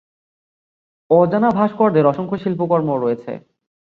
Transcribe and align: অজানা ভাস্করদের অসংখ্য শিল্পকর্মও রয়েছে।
অজানা 1.09 1.49
ভাস্করদের 1.49 2.05
অসংখ্য 2.05 2.37
শিল্পকর্মও 2.43 3.01
রয়েছে। 3.01 3.31